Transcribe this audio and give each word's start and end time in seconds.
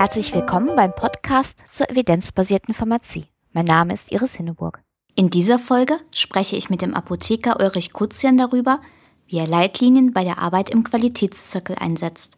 Herzlich 0.00 0.32
willkommen 0.32 0.76
beim 0.76 0.94
Podcast 0.94 1.64
zur 1.72 1.90
evidenzbasierten 1.90 2.72
Pharmazie. 2.72 3.24
Mein 3.52 3.64
Name 3.64 3.94
ist 3.94 4.12
Iris 4.12 4.36
Hinneburg. 4.36 4.80
In 5.16 5.28
dieser 5.28 5.58
Folge 5.58 5.98
spreche 6.14 6.54
ich 6.54 6.70
mit 6.70 6.82
dem 6.82 6.94
Apotheker 6.94 7.58
Ulrich 7.58 7.92
Kutzian 7.92 8.36
darüber, 8.36 8.78
wie 9.26 9.38
er 9.38 9.48
Leitlinien 9.48 10.12
bei 10.12 10.22
der 10.22 10.38
Arbeit 10.38 10.70
im 10.70 10.84
Qualitätszirkel 10.84 11.74
einsetzt. 11.80 12.36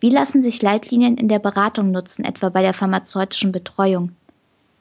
Wie 0.00 0.08
lassen 0.08 0.40
sich 0.40 0.62
Leitlinien 0.62 1.18
in 1.18 1.28
der 1.28 1.38
Beratung 1.38 1.90
nutzen, 1.90 2.24
etwa 2.24 2.48
bei 2.48 2.62
der 2.62 2.72
pharmazeutischen 2.72 3.52
Betreuung? 3.52 4.12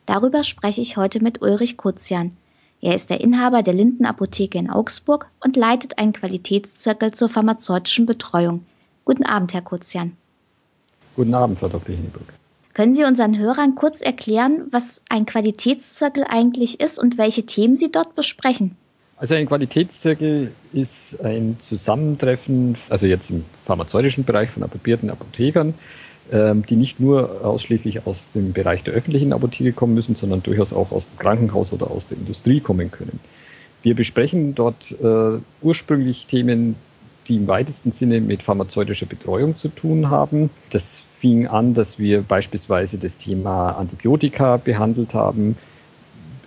Darüber 0.05 0.43
spreche 0.43 0.82
ich 0.82 0.98
heute 0.98 1.21
mit 1.23 1.41
Ulrich 1.41 1.77
Kutzian. 1.77 2.35
Er 2.82 2.96
ist 2.96 3.09
der 3.09 3.21
Inhaber 3.21 3.63
der 3.63 3.73
Linden 3.73 4.05
Apotheke 4.05 4.57
in 4.57 4.70
Augsburg 4.70 5.27
und 5.40 5.55
leitet 5.55 5.98
einen 5.98 6.12
Qualitätszirkel 6.12 7.13
zur 7.13 7.29
pharmazeutischen 7.29 8.05
Betreuung. 8.05 8.65
Guten 9.05 9.23
Abend, 9.23 9.54
Herr 9.54 9.62
Kutzian. 9.62 10.18
Guten 11.15 11.34
Abend, 11.34 11.60
Frau 11.60 11.70
Dr. 11.70 11.95
Hinneburg. 11.95 12.34
Können 12.73 12.95
Sie 12.95 13.04
unseren 13.04 13.37
Hörern 13.37 13.76
kurz 13.76 14.01
erklären, 14.01 14.68
was 14.71 15.04
ein 15.07 15.26
Qualitätszirkel 15.26 16.26
eigentlich 16.27 16.79
ist 16.79 16.99
und 16.99 17.17
welche 17.17 17.45
Themen 17.45 17.76
Sie 17.76 17.91
dort 17.91 18.15
besprechen? 18.15 18.76
Also 19.15 19.35
ein 19.35 19.48
Qualitätszirkel 19.48 20.51
ist 20.73 21.23
ein 21.23 21.57
Zusammentreffen, 21.62 22.76
also 22.90 23.05
jetzt 23.05 23.29
im 23.29 23.45
pharmazeutischen 23.63 24.26
Bereich 24.26 24.49
von 24.49 24.63
approbierten 24.63 25.10
Apothekern, 25.10 25.76
die 26.32 26.76
nicht 26.76 26.99
nur 26.99 27.46
ausschließlich 27.46 28.07
aus 28.07 28.32
dem 28.32 28.54
Bereich 28.54 28.82
der 28.84 28.93
öffentlichen 28.93 29.34
Apotheke 29.34 29.74
kommen 29.74 29.93
müssen, 29.93 30.16
sondern 30.16 30.41
durchaus 30.41 30.71
auch 30.71 30.91
aus 30.91 31.07
dem 31.10 31.20
Krankenhaus 31.20 31.74
oder 31.74 31.91
aus 31.91 32.07
der 32.07 32.18
Industrie 32.18 32.62
kommen 32.62 32.91
können. 32.91 33.20
Wir 33.84 33.93
besprechen 33.96 34.55
dort 34.55 34.96
äh, 35.04 35.40
ursprünglich 35.62 36.26
Themen, 36.26 36.76
die 37.27 37.35
im 37.35 37.48
weitesten 37.48 37.91
Sinne 37.91 38.21
mit 38.21 38.41
pharmazeutischer 38.41 39.05
Betreuung 39.05 39.57
zu 39.57 39.68
tun 39.68 40.10
haben. 40.10 40.49
Das 40.70 41.04
fing 41.20 41.48
an, 41.48 41.74
dass 41.74 41.99
wir 41.99 42.21
beispielsweise 42.21 42.98
das 42.98 43.18
Thema 43.18 43.71
Antibiotika 43.71 44.57
behandelt 44.57 45.13
haben, 45.13 45.57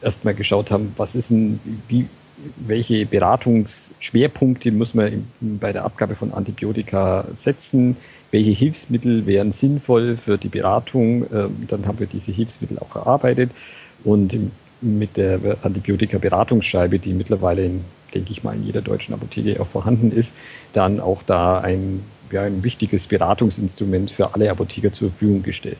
erstmal 0.02 0.34
geschaut 0.34 0.70
haben, 0.70 0.92
was 0.97 1.14
ist 1.14 1.30
denn, 1.30 1.60
wie, 1.88 2.08
welche 2.56 3.06
Beratungsschwerpunkte 3.06 4.72
muss 4.72 4.94
man 4.94 5.27
bei 5.41 5.72
der 5.72 5.84
Abgabe 5.84 6.14
von 6.14 6.32
Antibiotika 6.32 7.27
setzen, 7.34 7.97
welche 8.30 8.50
Hilfsmittel 8.50 9.27
wären 9.27 9.52
sinnvoll 9.52 10.16
für 10.16 10.38
die 10.38 10.48
Beratung. 10.48 11.27
Ähm, 11.32 11.66
dann 11.69 11.86
haben 11.86 11.98
wir 11.98 12.06
diese 12.06 12.32
Hilfsmittel 12.32 12.78
auch 12.78 12.96
erarbeitet 12.96 13.50
und 14.05 14.36
mit 14.80 15.16
der 15.16 15.41
Antibiotika-Beratungsscheibe, 15.62 16.98
die 16.98 17.14
mittlerweile, 17.14 17.64
in, 17.64 17.84
denke 18.14 18.32
ich 18.32 18.44
mal, 18.44 18.54
in 18.54 18.64
jeder 18.64 18.82
deutschen 18.82 19.14
Apotheke 19.14 19.60
auch 19.60 19.66
vorhanden 19.66 20.12
ist, 20.12 20.34
dann 20.72 21.00
auch 21.00 21.22
da 21.22 21.60
ein, 21.60 22.03
ja, 22.31 22.42
ein 22.42 22.62
wichtiges 22.62 23.06
Beratungsinstrument 23.06 24.10
für 24.10 24.34
alle 24.34 24.50
Apotheker 24.50 24.93
zur 24.93 25.10
Verfügung 25.10 25.43
gestellt. 25.43 25.78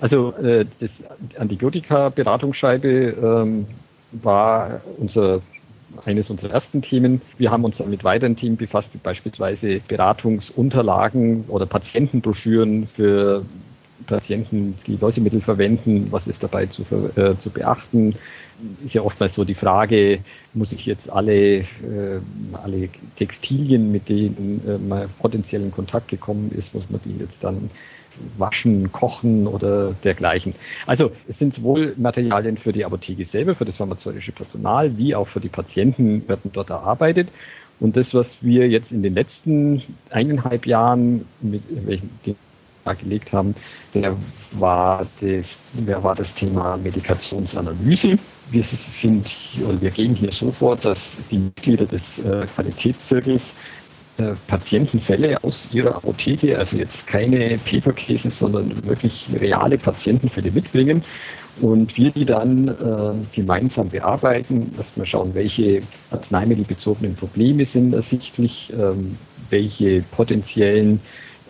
Also 0.00 0.34
äh, 0.34 0.66
das 0.80 1.04
Antibiotika-Beratungsscheibe 1.38 2.88
ähm, 2.88 3.66
war 4.12 4.80
unser 4.98 5.40
eines 6.04 6.30
unserer 6.30 6.52
ersten 6.52 6.82
Themen. 6.82 7.20
Wir 7.38 7.50
haben 7.50 7.64
uns 7.64 7.78
dann 7.78 7.90
mit 7.90 8.04
weiteren 8.04 8.36
Themen 8.36 8.56
befasst, 8.56 8.94
wie 8.94 8.98
beispielsweise 8.98 9.80
Beratungsunterlagen 9.86 11.44
oder 11.48 11.66
Patientenbroschüren 11.66 12.86
für 12.86 13.44
Patienten, 14.06 14.76
die 14.86 14.96
Läusemittel 14.96 15.40
verwenden. 15.40 16.08
Was 16.10 16.28
ist 16.28 16.42
dabei 16.42 16.66
zu, 16.66 16.82
äh, 17.16 17.38
zu 17.38 17.50
beachten? 17.50 18.14
Ist 18.84 18.94
ja 18.94 19.02
oftmals 19.02 19.34
so 19.34 19.44
die 19.44 19.54
Frage, 19.54 20.20
muss 20.54 20.72
ich 20.72 20.86
jetzt 20.86 21.10
alle, 21.10 21.58
äh, 21.60 21.64
alle 22.52 22.88
Textilien, 23.16 23.92
mit 23.92 24.08
denen 24.08 24.62
äh, 24.66 24.78
man 24.78 25.08
potenziell 25.18 25.62
in 25.62 25.70
Kontakt 25.70 26.08
gekommen 26.08 26.52
ist, 26.56 26.74
muss 26.74 26.90
man 26.90 27.00
die 27.04 27.16
jetzt 27.18 27.44
dann 27.44 27.70
Waschen, 28.38 28.92
Kochen 28.92 29.46
oder 29.46 29.92
dergleichen. 30.04 30.54
Also 30.86 31.12
es 31.28 31.38
sind 31.38 31.54
sowohl 31.54 31.94
Materialien 31.96 32.56
für 32.56 32.72
die 32.72 32.84
Apotheke 32.84 33.24
selber, 33.24 33.54
für 33.54 33.64
das 33.64 33.76
pharmazeutische 33.76 34.32
Personal, 34.32 34.96
wie 34.98 35.14
auch 35.14 35.28
für 35.28 35.40
die 35.40 35.48
Patienten 35.48 36.28
werden 36.28 36.50
dort 36.52 36.70
erarbeitet. 36.70 37.28
Und 37.78 37.96
das, 37.96 38.14
was 38.14 38.38
wir 38.40 38.68
jetzt 38.68 38.90
in 38.92 39.02
den 39.02 39.14
letzten 39.14 39.82
eineinhalb 40.10 40.66
Jahren 40.66 41.26
mit 41.40 41.62
welchen 41.68 42.10
gelegt 42.94 43.32
haben, 43.32 43.54
der 43.94 44.16
war 44.52 45.06
das, 45.20 45.58
der 45.74 46.02
war 46.02 46.14
das 46.14 46.34
Thema 46.34 46.76
Medikationsanalyse. 46.76 48.16
Wir 48.50 48.62
sind 48.62 49.28
wir 49.80 49.90
gehen 49.90 50.14
hier 50.14 50.30
so 50.30 50.52
vor, 50.52 50.76
dass 50.76 51.16
die 51.30 51.38
Mitglieder 51.38 51.86
des 51.86 52.18
äh, 52.18 52.46
Qualitätszirkels 52.54 53.54
äh, 54.18 54.34
Patientenfälle 54.46 55.42
aus 55.44 55.68
ihrer 55.72 55.96
Apotheke, 55.96 56.58
also 56.58 56.76
jetzt 56.76 57.06
keine 57.06 57.58
Paper 57.58 57.92
Cases, 57.92 58.38
sondern 58.38 58.84
wirklich 58.86 59.28
reale 59.38 59.78
Patientenfälle 59.78 60.50
mitbringen 60.50 61.02
und 61.60 61.96
wir 61.96 62.10
die 62.10 62.24
dann 62.24 62.68
äh, 62.68 63.34
gemeinsam 63.34 63.88
bearbeiten, 63.88 64.72
erstmal 64.76 65.06
schauen, 65.06 65.34
welche 65.34 65.82
arzneimittelbezogenen 66.10 67.14
Probleme 67.14 67.64
sind 67.64 67.94
ersichtlich, 67.94 68.72
ähm, 68.78 69.16
welche 69.50 70.02
potenziellen 70.10 71.00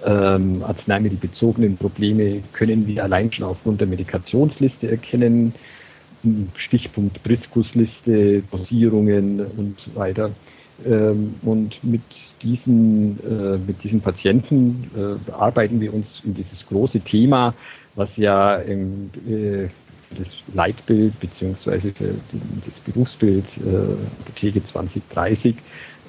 ähm, 0.04 0.62
arzneimittelbezogenen 0.62 1.76
Probleme 1.76 2.42
können 2.52 2.86
wir 2.86 3.02
allein 3.02 3.32
schon 3.32 3.46
aufgrund 3.46 3.80
der 3.80 3.88
Medikationsliste 3.88 4.90
erkennen, 4.90 5.54
Stichpunkt 6.56 7.22
Priskusliste, 7.22 8.42
Dosierungen 8.50 9.40
und 9.40 9.80
so 9.80 9.94
weiter. 9.94 10.30
Ähm, 10.84 11.36
und 11.42 11.82
mit 11.82 12.02
diesen, 12.42 13.18
äh, 13.24 13.56
mit 13.56 13.82
diesen 13.82 14.02
Patienten 14.02 14.90
äh, 14.94 15.32
arbeiten 15.32 15.80
wir 15.80 15.94
uns 15.94 16.20
in 16.22 16.34
dieses 16.34 16.66
große 16.66 17.00
Thema, 17.00 17.54
was 17.94 18.16
ja 18.18 18.58
äh, 18.58 19.68
das 20.16 20.28
Leitbild 20.52 21.18
beziehungsweise 21.18 21.92
für 21.92 22.14
das 22.64 22.78
Berufsbild 22.78 23.44
Apotheke 24.20 24.62
2030 24.62 25.56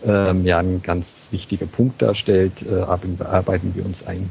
ähm, 0.06 0.46
ja 0.46 0.60
ein 0.60 0.84
ganz 0.84 1.30
wichtiger 1.32 1.66
Punkt 1.66 2.00
darstellt, 2.04 2.54
arbeiten 2.70 3.74
wir 3.74 3.84
uns 3.84 4.06
ein. 4.06 4.30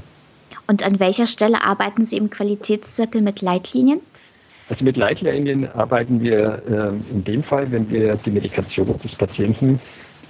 Und 0.69 0.87
an 0.87 1.01
welcher 1.01 1.27
Stelle 1.27 1.65
arbeiten 1.65 2.05
Sie 2.05 2.17
im 2.17 2.31
Qualitätszirkel 2.31 3.23
mit 3.23 3.43
Leitlinien? 3.43 4.01
Also 4.69 4.85
mit 4.85 4.97
Leitlinien 4.97 5.69
arbeiten 5.69 6.21
wir 6.21 6.63
in 7.11 7.25
dem 7.25 7.43
Fall, 7.43 7.73
wenn 7.73 7.91
wir 7.91 8.15
die 8.17 8.31
Medikation 8.31 8.97
des 9.03 9.17
Patienten 9.17 9.81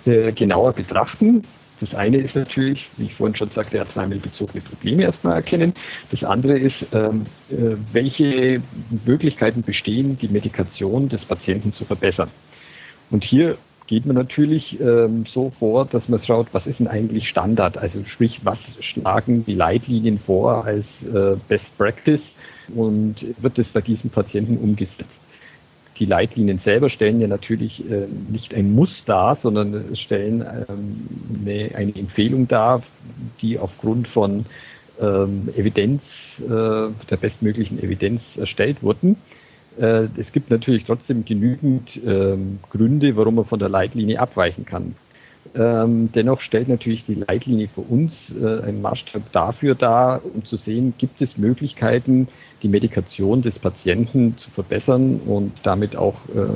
äh, 0.07 0.33
genauer 0.33 0.73
betrachten. 0.73 1.45
Das 1.79 1.95
eine 1.95 2.17
ist 2.19 2.35
natürlich, 2.37 2.89
wie 2.97 3.05
ich 3.05 3.15
vorhin 3.15 3.37
schon 3.37 3.51
sagte, 3.51 3.79
arzneimittelbezogene 3.81 4.63
Probleme 4.63 5.03
erstmal 5.03 5.35
erkennen. 5.35 5.75
Das 6.11 6.25
andere 6.25 6.59
ist, 6.59 6.87
ähm, 6.93 7.27
äh, 7.51 7.77
welche 7.93 8.63
Möglichkeiten 9.05 9.63
bestehen, 9.63 10.17
die 10.17 10.29
Medikation 10.29 11.09
des 11.09 11.25
Patienten 11.27 11.75
zu 11.75 11.85
verbessern. 11.85 12.31
Und 13.11 13.25
hier 13.25 13.59
geht 13.87 14.07
man 14.07 14.17
natürlich 14.17 14.81
ähm, 14.81 15.27
so 15.27 15.51
vor, 15.51 15.85
dass 15.85 16.09
man 16.09 16.19
schaut, 16.19 16.49
was 16.53 16.67
ist 16.67 16.81
denn 16.81 16.89
eigentlich 16.89 17.29
Standard? 17.29 17.79
Also 17.79 18.05
sprich, 18.05 18.41
was 18.43 18.59
schlagen 18.81 19.45
die 19.45 19.55
Leitlinien 19.55 20.19
vor 20.19 20.65
als 20.65 21.05
äh, 21.05 21.37
Best 21.49 21.77
Practice 21.79 22.37
und 22.75 23.27
wird 23.41 23.59
es 23.59 23.73
bei 23.73 23.81
diesem 23.81 24.11
Patienten 24.11 24.57
umgesetzt? 24.59 25.21
Die 25.99 26.07
Leitlinien 26.07 26.59
selber 26.59 26.91
stellen 26.91 27.21
ja 27.21 27.29
natürlich 27.29 27.89
äh, 27.91 28.07
nicht 28.31 28.55
ein 28.55 28.75
Muss 28.75 29.05
dar, 29.05 29.37
sondern 29.37 29.97
stellen 29.97 30.43
ähm, 30.43 31.47
eine, 31.47 31.75
eine, 31.75 31.97
Empfehlung 31.97 32.49
dar, 32.49 32.83
die 33.41 33.59
aufgrund 33.59 34.09
von 34.09 34.47
ähm, 35.01 35.49
Evidenz, 35.57 36.43
äh, 36.45 36.49
der 36.51 37.17
bestmöglichen 37.21 37.83
Evidenz 37.83 38.37
erstellt 38.37 38.83
wurden. 38.83 39.17
Äh, 39.79 40.09
es 40.17 40.33
gibt 40.33 40.51
natürlich 40.51 40.85
trotzdem 40.85 41.25
genügend 41.25 42.01
ähm, 42.07 42.59
Gründe, 42.71 43.17
warum 43.17 43.37
man 43.37 43.45
von 43.45 43.59
der 43.59 43.69
Leitlinie 43.69 44.21
abweichen 44.21 44.65
kann. 44.65 44.95
Ähm, 45.57 46.11
dennoch 46.13 46.41
stellt 46.41 46.69
natürlich 46.69 47.05
die 47.05 47.15
Leitlinie 47.15 47.69
für 47.69 47.81
uns 47.81 48.31
äh, 48.31 48.63
einen 48.63 48.83
Maßstab 48.83 49.33
dafür 49.33 49.75
dar, 49.75 50.21
um 50.25 50.45
zu 50.45 50.57
sehen, 50.57 50.95
gibt 50.99 51.23
es 51.23 51.39
Möglichkeiten, 51.39 52.29
die 52.63 52.69
Medikation 52.69 53.43
des 53.43 53.59
Patienten 53.59 54.37
zu 54.37 54.51
verbessern 54.51 55.21
und 55.25 55.67
damit 55.67 55.97
auch 55.97 56.17
äh, 56.35 56.47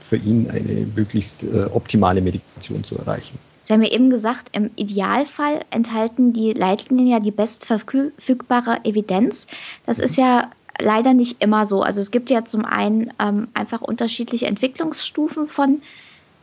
für 0.00 0.16
ihn 0.16 0.50
eine 0.50 0.86
möglichst 0.96 1.44
äh, 1.44 1.66
optimale 1.72 2.20
Medikation 2.20 2.82
zu 2.82 2.98
erreichen. 2.98 3.38
Sie 3.62 3.72
haben 3.72 3.82
ja 3.82 3.92
eben 3.92 4.10
gesagt, 4.10 4.56
im 4.56 4.70
Idealfall 4.74 5.60
enthalten 5.70 6.32
die 6.32 6.52
Leitlinien 6.52 7.06
ja 7.06 7.20
die 7.20 7.30
bestverfügbare 7.30 8.80
Evidenz. 8.84 9.46
Das 9.86 10.00
ist 10.00 10.16
ja 10.16 10.50
leider 10.80 11.14
nicht 11.14 11.44
immer 11.44 11.66
so. 11.66 11.82
Also 11.82 12.00
es 12.00 12.10
gibt 12.10 12.30
ja 12.30 12.44
zum 12.44 12.64
einen 12.64 13.12
ähm, 13.20 13.46
einfach 13.54 13.80
unterschiedliche 13.80 14.46
Entwicklungsstufen 14.46 15.46
von 15.46 15.82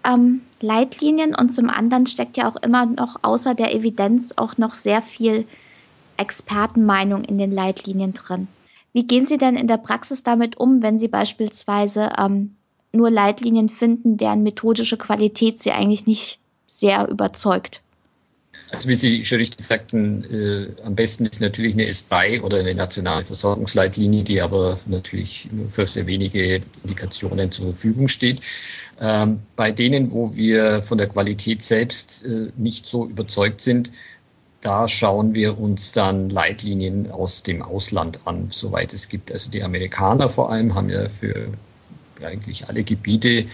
ähm, 0.07 0.42
Leitlinien 0.62 1.36
und 1.36 1.50
zum 1.50 1.69
anderen 1.69 2.07
steckt 2.07 2.38
ja 2.38 2.50
auch 2.50 2.56
immer 2.56 2.86
noch 2.86 3.18
außer 3.24 3.54
der 3.54 3.75
Evidenz 3.75 4.33
auch 4.38 4.57
noch 4.57 4.74
sehr 4.74 5.01
viel 5.01 5.45
Expertenmeinung 6.18 7.24
in 7.24 7.38
den 7.38 7.51
Leitlinien 7.51 8.13
drin. 8.13 8.48
Wie 8.94 9.06
gehen 9.06 9.25
Sie 9.25 9.38
denn 9.38 9.56
in 9.56 9.68
der 9.68 9.77
Praxis 9.77 10.24
damit 10.24 10.57
um, 10.57 10.81
wenn 10.81 10.98
Sie 10.98 11.07
beispielsweise 11.07 12.09
ähm, 12.18 12.56
nur 12.92 13.12
Leitlinien 13.12 13.69
finden, 13.69 14.18
deren 14.18 14.44
methodische 14.44 14.98
Qualität 14.98 15.62
Sie 15.62 15.71
eigentlich 15.71 16.07
nicht 16.07 16.39
sehr 16.65 17.07
überzeugt? 17.07 17.81
Also 18.69 18.89
wie 18.89 18.95
Sie 18.95 19.24
schon 19.24 19.38
richtig 19.38 19.65
sagten, 19.65 20.24
äh, 20.24 20.83
am 20.83 20.95
besten 20.95 21.25
ist 21.25 21.39
natürlich 21.39 21.74
eine 21.74 21.86
S3 21.86 22.42
oder 22.42 22.57
eine 22.57 22.75
nationale 22.75 23.24
Versorgungsleitlinie, 23.24 24.24
die 24.24 24.42
aber 24.42 24.77
natürlich 24.88 25.48
nur 25.51 25.69
für 25.69 25.88
sehr 25.88 26.06
wenige 26.06 26.62
Indikationen 26.83 27.51
zur 27.51 27.68
Verfügung 27.68 28.09
steht. 28.09 28.42
Ähm, 29.00 29.39
bei 29.56 29.71
denen, 29.71 30.12
wo 30.12 30.36
wir 30.36 30.83
von 30.83 30.98
der 30.98 31.07
Qualität 31.07 31.62
selbst 31.62 32.25
äh, 32.25 32.48
nicht 32.57 32.86
so 32.86 33.07
überzeugt 33.07 33.62
sind, 33.62 33.92
da 34.62 34.88
schauen 34.88 35.33
wir 35.33 35.59
uns 35.59 35.94
dann 35.94 36.30
Leitlinien 36.30 37.12
aus 37.12 37.44
dem 37.44 37.62
Ausland 37.62 38.21
an, 38.25 38.48
soweit 38.50 38.94
es 38.94 39.07
gibt. 39.07 39.31
Also 39.31 39.50
die 39.50 39.63
Amerikaner 39.63 40.27
vor 40.27 40.51
allem 40.51 40.75
haben 40.75 40.89
ja 40.89 41.07
für 41.07 41.51
eigentlich 42.21 42.68
alle 42.68 42.83
Gebiete 42.83 43.45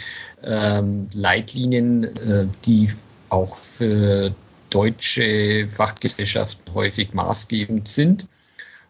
ähm, 0.44 1.10
Leitlinien, 1.14 2.04
äh, 2.04 2.48
die 2.66 2.90
auch 3.30 3.56
für 3.56 4.34
deutsche 4.70 5.68
Fachgesellschaften 5.70 6.74
häufig 6.74 7.14
maßgebend 7.14 7.88
sind. 7.88 8.28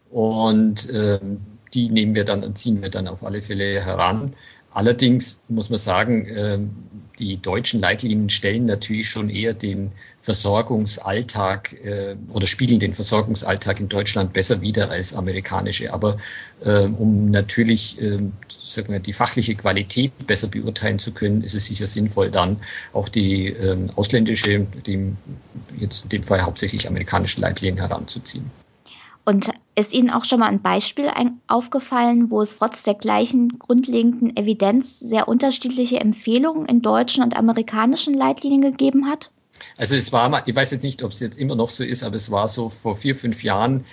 Und 0.10 0.88
ähm, 0.94 1.42
die 1.74 1.90
nehmen 1.90 2.16
wir 2.16 2.24
dann, 2.24 2.56
ziehen 2.56 2.81
wir 2.81 2.90
dann 2.90 3.08
auf 3.08 3.24
alle 3.24 3.42
Fälle 3.42 3.84
heran. 3.84 4.31
Allerdings 4.74 5.44
muss 5.48 5.70
man 5.70 5.78
sagen, 5.78 6.28
ähm, 6.36 6.75
die 7.20 7.38
deutschen 7.38 7.80
Leitlinien 7.80 8.31
stellen 8.31 8.66
natürlich 8.66 9.08
schon 9.08 9.30
eher 9.30 9.54
den 9.54 9.92
Versorgungsalltag 10.20 11.74
äh, 11.84 12.16
oder 12.34 12.48
spiegeln 12.48 12.80
den 12.80 12.96
Versorgungsalltag 12.96 13.80
in 13.80 13.88
Deutschland 13.88 14.34
besser 14.34 14.62
wider 14.62 14.90
als 14.90 15.14
amerikanische. 15.14 15.94
Aber 15.94 16.18
ähm, 16.66 16.96
um 16.96 17.30
natürlich 17.30 18.02
ähm, 18.02 18.34
sagen 18.48 18.92
wir, 18.92 19.00
die 19.00 19.14
fachliche 19.14 19.54
Qualität 19.54 20.25
besser 20.25 20.48
beurteilen 20.48 20.98
zu 20.98 21.12
können, 21.12 21.44
ist 21.44 21.54
es 21.54 21.68
sicher 21.68 21.86
sinnvoll, 21.86 22.31
dann 22.31 22.60
auch 22.94 23.10
die 23.10 23.56
ausländische, 23.96 24.66
die 24.86 25.16
jetzt 25.78 26.06
in 26.06 26.10
dem 26.10 26.24
Fall 26.24 26.42
hauptsächlich 26.42 26.88
amerikanische 26.88 27.42
Leitlinien 27.42 27.78
heranzuziehen. 27.78 28.50
Und 29.25 29.50
ist 29.75 29.94
Ihnen 29.94 30.12
auch 30.12 30.25
schon 30.25 30.40
mal 30.40 30.50
ein 30.50 30.62
Beispiel 30.62 31.10
aufgefallen, 31.48 32.30
wo 32.30 32.42
es 32.42 32.58
trotz 32.58 32.84
der 32.84 32.94
gleichen 32.94 33.58
grundlegenden 33.60 34.36
Evidenz 34.38 35.00
sehr 35.00 35.28
unterschiedliche 35.28 36.00
Empfehlungen 36.00 36.66
in 36.66 36.81
deutschen 36.81 37.24
und 37.24 37.36
amerikanischen 37.36 38.14
Leitlinien 38.14 38.62
gegeben 38.62 39.10
hat? 39.10 39.31
Also 39.78 39.96
es 39.96 40.12
war 40.12 40.48
ich 40.48 40.56
weiß 40.56 40.72
jetzt 40.72 40.84
nicht, 40.84 41.04
ob 41.04 41.12
es 41.12 41.20
jetzt 41.20 41.38
immer 41.38 41.56
noch 41.56 41.70
so 41.70 41.84
ist, 41.84 42.04
aber 42.04 42.16
es 42.16 42.31
war 42.31 42.48
so 42.48 42.70
vor 42.70 42.96
vier, 42.96 43.16
fünf 43.16 43.44
Jahren 43.44 43.86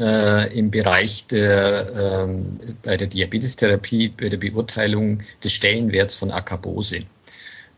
äh, 0.00 0.56
im 0.56 0.70
Bereich 0.70 1.26
der, 1.26 2.24
ähm, 2.26 2.58
bei 2.82 2.96
der 2.96 3.06
Diabetestherapie, 3.06 4.08
bei 4.08 4.28
der 4.28 4.38
Beurteilung 4.38 5.22
des 5.42 5.52
Stellenwerts 5.52 6.16
von 6.16 6.30
Acarbose. 6.30 7.00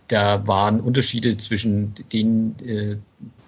Da 0.08 0.46
waren 0.46 0.80
Unterschiede 0.80 1.36
zwischen 1.36 1.94
den 2.12 2.54
äh, 2.64 2.96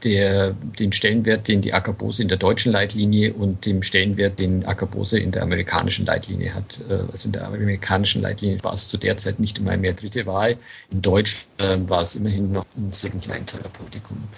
der, 0.05 0.53
den 0.53 0.93
Stellenwert, 0.93 1.49
den 1.49 1.61
die 1.61 1.75
Ackerbose 1.75 2.23
in 2.23 2.29
der 2.29 2.37
deutschen 2.37 2.73
Leitlinie 2.73 3.33
und 3.35 3.67
dem 3.67 3.83
Stellenwert, 3.83 4.39
den 4.39 4.65
Ackerbose 4.65 5.19
in 5.19 5.33
der 5.33 5.43
amerikanischen 5.43 6.07
Leitlinie 6.07 6.55
hat. 6.55 6.81
Äh, 6.89 6.95
also 7.11 7.29
in 7.29 7.33
der 7.33 7.47
amerikanischen 7.47 8.23
Leitlinie 8.23 8.63
war 8.63 8.75
es 8.75 8.89
zu 8.89 8.97
der 8.97 9.17
Zeit 9.17 9.41
nicht 9.41 9.59
einmal 9.59 9.79
mehr 9.79 9.95
dritte 9.95 10.27
Wahl. 10.27 10.57
In 10.91 11.03
Deutsch 11.03 11.47
äh, 11.59 11.79
war 11.89 12.03
es 12.03 12.15
immerhin 12.17 12.53
noch 12.53 12.67
ein 12.77 12.93
Second-Line-Therapeutikum. 12.93 14.29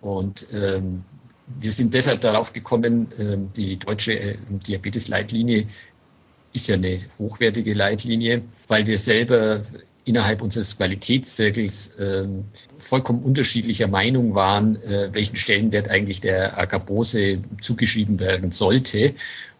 Und 0.00 0.46
ähm, 0.54 1.04
wir 1.60 1.70
sind 1.70 1.94
deshalb 1.94 2.20
darauf 2.22 2.52
gekommen, 2.52 3.08
äh, 3.18 3.36
die 3.56 3.78
deutsche 3.78 4.18
äh, 4.18 4.36
Diabetes-Leitlinie 4.48 5.66
ist 6.54 6.68
ja 6.68 6.74
eine 6.74 6.96
hochwertige 7.18 7.74
Leitlinie, 7.74 8.42
weil 8.68 8.86
wir 8.86 8.98
selber 8.98 9.62
innerhalb 10.04 10.42
unseres 10.42 10.76
Qualitätszirkels 10.76 11.96
äh, 11.96 12.26
vollkommen 12.78 13.22
unterschiedlicher 13.22 13.88
Meinung 13.88 14.34
waren, 14.34 14.76
äh, 14.76 15.10
welchen 15.12 15.36
Stellenwert 15.36 15.90
eigentlich 15.90 16.20
der 16.20 16.58
Agabose 16.58 17.38
zugeschrieben 17.60 18.18
werden 18.18 18.50
sollte. 18.50 19.14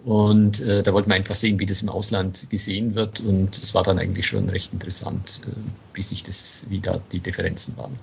Und 0.04 0.60
äh, 0.60 0.82
da 0.82 0.92
wollten 0.92 1.10
wir 1.10 1.14
einfach 1.14 1.36
sehen, 1.36 1.60
wie 1.60 1.66
das 1.66 1.82
im 1.82 1.88
Ausland 1.88 2.50
gesehen 2.50 2.94
wird. 2.96 3.20
Und 3.20 3.56
es 3.56 3.74
war 3.74 3.84
dann 3.84 3.98
eigentlich 3.98 4.26
schon 4.26 4.48
recht 4.48 4.72
interessant, 4.72 5.42
äh, 5.46 5.50
wie 5.94 6.02
sich 6.02 6.24
das, 6.24 6.66
wie 6.68 6.80
da 6.80 7.00
die 7.12 7.20
Differenzen 7.20 7.76
waren. 7.76 7.98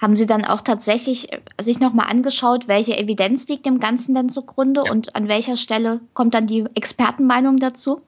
Haben 0.00 0.16
Sie 0.16 0.26
dann 0.26 0.44
auch 0.44 0.60
tatsächlich 0.60 1.32
äh, 1.32 1.40
sich 1.60 1.80
nochmal 1.80 2.06
angeschaut, 2.08 2.68
welche 2.68 2.96
Evidenz 2.96 3.48
liegt 3.48 3.66
dem 3.66 3.80
Ganzen 3.80 4.14
denn 4.14 4.28
zugrunde 4.28 4.82
ja. 4.84 4.92
und 4.92 5.16
an 5.16 5.28
welcher 5.28 5.56
Stelle 5.56 6.00
kommt 6.14 6.34
dann 6.34 6.46
die 6.46 6.64
Expertenmeinung 6.74 7.56
dazu? 7.56 8.02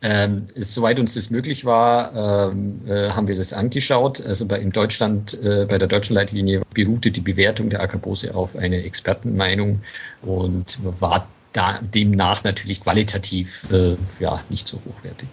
Ähm, 0.00 0.46
soweit 0.54 1.00
uns 1.00 1.14
das 1.14 1.30
möglich 1.30 1.64
war, 1.64 2.50
ähm, 2.52 2.80
äh, 2.86 3.10
haben 3.10 3.26
wir 3.26 3.36
das 3.36 3.52
angeschaut. 3.52 4.24
Also 4.24 4.46
bei, 4.46 4.58
in 4.58 4.70
Deutschland, 4.70 5.34
äh, 5.42 5.66
bei 5.68 5.78
der 5.78 5.88
deutschen 5.88 6.14
Leitlinie 6.14 6.62
beruhte 6.72 7.10
die 7.10 7.20
Bewertung 7.20 7.68
der 7.68 7.80
Akabose 7.80 8.34
auf 8.34 8.54
eine 8.56 8.84
Expertenmeinung 8.84 9.80
und 10.22 10.78
war 11.00 11.26
da 11.52 11.80
demnach 11.82 12.44
natürlich 12.44 12.80
qualitativ 12.80 13.66
äh, 13.72 13.96
ja, 14.20 14.40
nicht 14.50 14.68
so 14.68 14.80
hochwertig. 14.88 15.28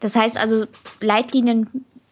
Das 0.00 0.16
heißt 0.16 0.36
also, 0.36 0.66
Leitlinien 1.00 1.66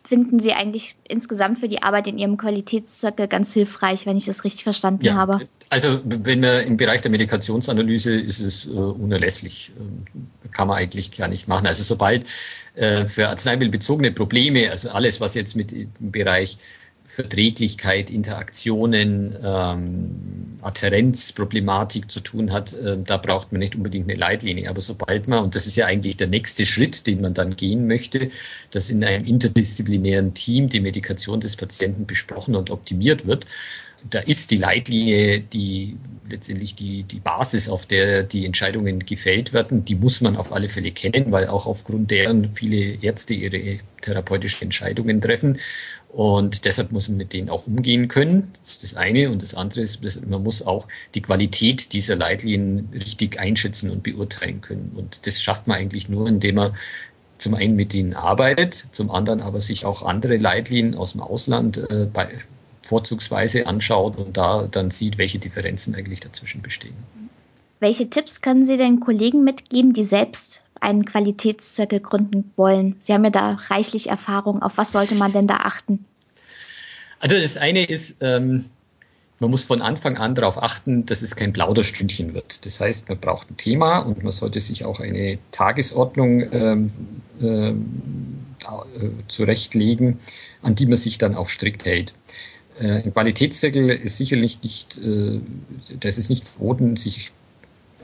finden 0.07 0.39
Sie 0.39 0.53
eigentlich 0.53 0.97
insgesamt 1.09 1.59
für 1.59 1.69
die 1.69 1.83
Arbeit 1.83 2.07
in 2.07 2.19
Ihrem 2.19 2.37
Qualitätszirkel 2.37 3.27
ganz 3.27 3.53
hilfreich, 3.53 4.05
wenn 4.05 4.17
ich 4.17 4.27
das 4.27 4.45
richtig 4.45 4.65
verstanden 4.65 5.05
ja, 5.05 5.15
habe? 5.15 5.41
Also 5.71 6.01
wenn 6.05 6.41
man 6.41 6.67
im 6.67 6.77
Bereich 6.77 7.01
der 7.01 7.11
Medikationsanalyse 7.11 8.15
ist 8.15 8.41
es 8.41 8.67
äh, 8.67 8.71
unerlässlich, 8.71 9.73
äh, 9.77 10.49
kann 10.51 10.69
man 10.69 10.77
eigentlich 10.77 11.11
gar 11.17 11.29
nicht 11.29 11.49
machen. 11.49 11.67
Also 11.67 11.83
sobald 11.83 12.27
äh, 12.75 13.07
für 13.07 13.29
arzneimittelbezogene 13.29 14.13
Probleme, 14.13 14.71
also 14.71 14.91
alles, 14.91 15.21
was 15.21 15.35
jetzt 15.35 15.57
mit 15.57 15.73
im 15.73 15.89
Bereich 15.99 16.59
Verträglichkeit, 17.07 18.11
Interaktionen, 18.11 19.37
ähm, 19.45 20.59
Adhärenzproblematik 20.63 22.11
zu 22.11 22.21
tun 22.21 22.51
hat, 22.53 22.73
äh, 22.73 22.97
da 23.05 23.19
braucht 23.19 23.53
man 23.53 23.59
nicht 23.59 23.77
unbedingt 23.77 24.09
eine 24.11 24.19
Leitlinie. 24.19 24.71
Aber 24.71 24.81
sobald 24.81 25.29
man, 25.29 25.45
und 25.45 25.55
das 25.55 25.67
ist 25.67 25.77
ja 25.77 25.85
eigentlich 25.85 26.17
der 26.17 26.29
nächste 26.29 26.65
Schritt, 26.65 27.07
den 27.07 27.21
man 27.21 27.35
dann 27.35 27.57
gehen 27.57 27.87
möchte, 27.87 28.31
dass 28.71 28.89
in 28.89 29.05
einem 29.05 29.27
interdisziplinären 29.27 30.33
Team 30.33 30.71
die 30.71 30.81
Medikation 30.81 31.41
des 31.41 31.57
Patienten 31.57 32.07
besprochen 32.07 32.57
und 32.57 32.71
optimiert 32.71 33.27
wird, 33.27 33.47
da 34.11 34.21
ist 34.21 34.51
die 34.51 34.57
Leitlinie 34.57 35.41
die 35.41 35.97
letztendlich 36.29 36.75
die, 36.75 37.03
die 37.03 37.21
Basis, 37.21 37.69
auf 37.69 37.87
der 37.87 38.23
die 38.23 38.47
Entscheidungen 38.47 39.01
gefällt 39.01 39.53
werden. 39.53 39.85
Die 39.85 39.95
muss 39.95 40.21
man 40.21 40.37
auf 40.37 40.53
alle 40.53 40.69
Fälle 40.69 40.91
kennen, 40.91 41.31
weil 41.33 41.49
auch 41.49 41.67
aufgrund 41.67 42.11
deren 42.11 42.51
viele 42.51 43.03
Ärzte 43.03 43.35
ihre 43.35 43.79
therapeutischen 44.01 44.65
Entscheidungen 44.65 45.21
treffen. 45.21 45.59
Und 46.09 46.65
deshalb 46.65 46.93
muss 46.93 47.09
man 47.09 47.19
mit 47.19 47.33
denen 47.33 47.51
auch 47.51 47.67
umgehen 47.67 48.09
können. 48.09 48.53
Das 48.63 48.73
ist 48.73 48.85
das 48.85 48.95
eine. 48.95 49.31
Und 49.31 49.43
das 49.43 49.55
andere 49.55 49.81
ist, 49.81 50.01
man 50.27 50.43
muss 50.43 50.63
auch 50.63 50.89
die 51.15 51.23
Qualität 51.23 51.93
dieser 51.93 52.17
Leitlinien 52.17 52.89
richtig 52.95 53.39
einschätzen 53.39 53.91
und 53.91 54.03
beurteilen 54.03 54.61
können. 54.61 54.93
Und 54.95 55.27
das 55.27 55.43
schafft 55.43 55.67
man 55.67 55.77
eigentlich 55.79 56.09
nur, 56.09 56.29
indem 56.29 56.57
man 56.57 56.73
zum 57.37 57.55
einen 57.55 57.75
mit 57.75 57.93
ihnen 57.95 58.15
arbeitet, 58.15 58.75
zum 58.93 59.11
anderen 59.11 59.41
aber 59.41 59.61
sich 59.61 59.85
auch 59.85 60.03
andere 60.03 60.37
Leitlinien 60.37 60.95
aus 60.95 61.13
dem 61.13 61.21
Ausland 61.21 61.79
äh, 61.79 62.07
bei, 62.11 62.29
vorzugsweise 62.85 63.67
anschaut 63.67 64.19
und 64.19 64.37
da 64.37 64.67
dann 64.71 64.91
sieht, 64.91 65.19
welche 65.19 65.39
Differenzen 65.39 65.95
eigentlich 65.95 66.21
dazwischen 66.21 66.63
bestehen. 66.63 66.95
Welche 67.81 68.09
Tipps 68.09 68.41
können 68.41 68.65
Sie 68.65 68.77
den 68.77 69.01
Kollegen 69.01 69.45
mitgeben, 69.45 69.93
die 69.93 70.05
selbst 70.05 70.63
einen 70.81 71.05
Qualitätszirkel 71.05 72.01
gründen 72.01 72.53
wollen? 72.57 72.97
Sie 72.99 73.13
haben 73.13 73.25
ja 73.25 73.31
da 73.31 73.59
reichlich 73.69 74.09
Erfahrung. 74.09 74.63
Auf 74.63 74.77
was 74.77 74.93
sollte 74.93 75.15
man 75.17 75.33
denn 75.33 75.47
da 75.47 75.57
achten? 75.57 76.05
Also 77.21 77.37
das 77.39 77.57
eine 77.57 77.85
ist, 77.85 78.23
ähm, 78.23 78.65
man 79.41 79.51
muss 79.51 79.65
von 79.65 79.83
Anfang 79.83 80.17
an 80.19 80.35
darauf 80.35 80.63
achten, 80.63 81.07
dass 81.07 81.23
es 81.23 81.37
kein 81.37 81.53
Plauderstündchen 81.53 82.35
wird. 82.35 82.65
Das 82.67 82.81
heißt, 82.81 83.09
man 83.09 83.19
braucht 83.19 83.51
ein 83.51 83.57
Thema 83.57 83.99
und 83.99 84.23
man 84.23 84.33
sollte 84.33 84.61
sich 84.61 84.85
auch 84.85 85.01
eine 85.01 85.39
Tagesordnung 85.51 86.53
ähm, 86.53 86.93
ähm, 87.41 88.45
äh, 88.65 89.09
zurechtlegen, 89.27 90.21
an 90.63 90.75
die 90.75 90.87
man 90.87 90.97
sich 90.97 91.19
dann 91.19 91.35
auch 91.35 91.49
strikt 91.49 91.85
hält. 91.85 92.15
Äh, 92.81 93.03
ein 93.03 93.13
Qualitätszirkel 93.13 93.91
ist 93.91 94.19
sicherlich 94.19 94.63
nicht, 94.63 94.99
äh, 94.99 95.41
das 96.01 96.19
ist 96.19 96.31
nicht 96.31 96.45
verboten, 96.45 96.97
sich 96.97 97.33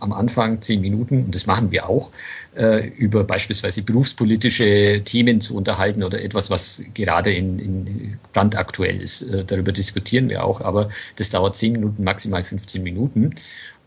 am 0.00 0.12
Anfang 0.12 0.62
zehn 0.62 0.80
Minuten, 0.80 1.24
und 1.24 1.34
das 1.34 1.46
machen 1.46 1.70
wir 1.70 1.88
auch, 1.88 2.10
äh, 2.56 2.88
über 2.88 3.24
beispielsweise 3.24 3.82
berufspolitische 3.82 5.02
Themen 5.04 5.40
zu 5.40 5.54
unterhalten 5.54 6.02
oder 6.02 6.22
etwas, 6.22 6.50
was 6.50 6.82
gerade 6.94 7.30
in, 7.30 7.58
in 7.58 8.18
brandaktuell 8.32 9.00
ist. 9.00 9.22
Äh, 9.22 9.44
darüber 9.44 9.72
diskutieren 9.72 10.28
wir 10.28 10.44
auch, 10.44 10.62
aber 10.62 10.88
das 11.16 11.30
dauert 11.30 11.56
zehn 11.56 11.72
Minuten, 11.72 12.02
maximal 12.04 12.42
15 12.42 12.82
Minuten. 12.82 13.34